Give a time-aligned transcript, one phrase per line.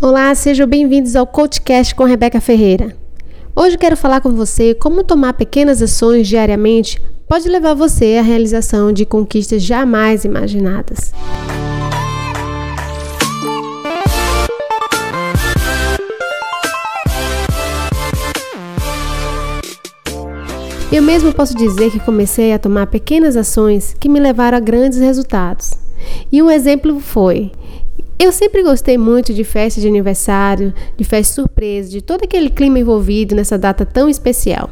[0.00, 2.96] Olá, sejam bem-vindos ao CoachCast com Rebeca Ferreira.
[3.54, 8.92] Hoje quero falar com você como tomar pequenas ações diariamente pode levar você à realização
[8.92, 11.12] de conquistas jamais imaginadas.
[20.92, 25.00] Eu mesmo posso dizer que comecei a tomar pequenas ações que me levaram a grandes
[25.00, 25.72] resultados.
[26.30, 27.50] E um exemplo foi
[28.18, 32.78] eu sempre gostei muito de festa de aniversário, de festa surpresa, de todo aquele clima
[32.78, 34.70] envolvido nessa data tão especial.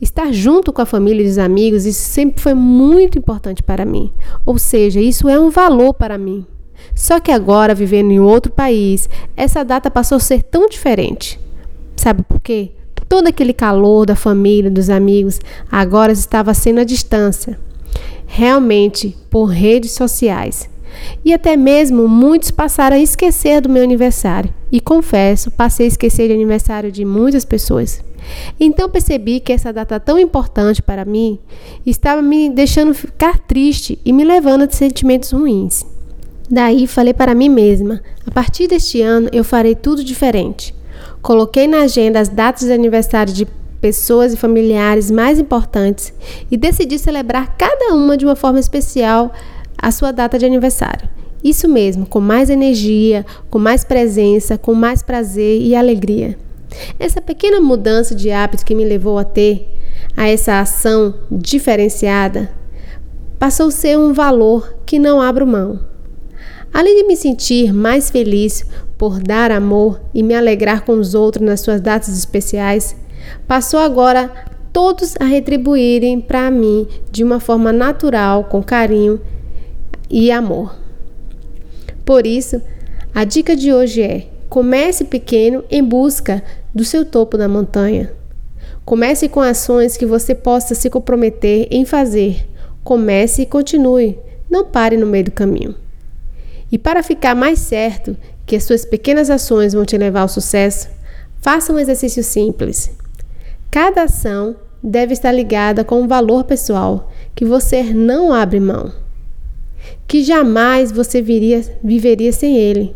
[0.00, 4.12] Estar junto com a família e os amigos, isso sempre foi muito importante para mim.
[4.46, 6.46] Ou seja, isso é um valor para mim.
[6.94, 11.38] Só que agora, vivendo em outro país, essa data passou a ser tão diferente.
[11.96, 12.70] Sabe por quê?
[13.08, 15.40] Todo aquele calor da família, dos amigos,
[15.70, 17.58] agora estava sendo à distância.
[18.26, 20.68] Realmente, por redes sociais.
[21.24, 24.52] E até mesmo muitos passaram a esquecer do meu aniversário.
[24.70, 28.02] E confesso, passei a esquecer de aniversário de muitas pessoas.
[28.58, 31.38] Então percebi que essa data tão importante para mim
[31.86, 35.84] estava me deixando ficar triste e me levando a sentimentos ruins.
[36.50, 40.74] Daí falei para mim mesma: a partir deste ano eu farei tudo diferente.
[41.22, 43.46] Coloquei na agenda as datas de aniversário de
[43.80, 46.12] pessoas e familiares mais importantes
[46.50, 49.32] e decidi celebrar cada uma de uma forma especial
[49.80, 51.08] a sua data de aniversário.
[51.42, 56.36] Isso mesmo, com mais energia, com mais presença, com mais prazer e alegria.
[56.98, 59.74] Essa pequena mudança de hábito que me levou a ter
[60.16, 62.50] a essa ação diferenciada
[63.38, 65.78] passou a ser um valor que não abro mão.
[66.74, 68.64] Além de me sentir mais feliz
[68.98, 72.96] por dar amor e me alegrar com os outros nas suas datas especiais,
[73.46, 74.30] passou agora
[74.72, 79.20] todos a retribuírem para mim de uma forma natural, com carinho
[80.10, 80.74] e amor.
[82.04, 82.60] Por isso,
[83.14, 86.42] a dica de hoje é: comece pequeno em busca
[86.74, 88.12] do seu topo da montanha.
[88.84, 92.48] Comece com ações que você possa se comprometer em fazer.
[92.82, 94.18] Comece e continue,
[94.48, 95.74] não pare no meio do caminho.
[96.72, 98.16] E para ficar mais certo
[98.46, 100.88] que as suas pequenas ações vão te levar ao sucesso,
[101.40, 102.90] faça um exercício simples.
[103.70, 108.92] Cada ação deve estar ligada com um valor pessoal que você não abre mão
[110.06, 112.94] que jamais você viria, viveria sem ele.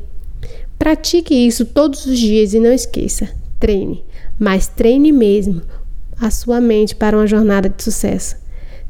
[0.78, 3.28] Pratique isso todos os dias e não esqueça:
[3.60, 4.04] treine,
[4.38, 5.62] mas treine mesmo
[6.20, 8.37] a sua mente para uma jornada de sucesso.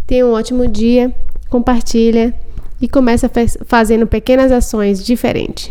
[0.07, 1.15] Tenha um ótimo dia,
[1.49, 2.35] compartilha
[2.81, 3.27] e comece
[3.65, 5.71] fazendo pequenas ações diferentes.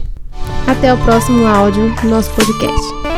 [0.68, 3.10] Até o próximo áudio do nosso podcast.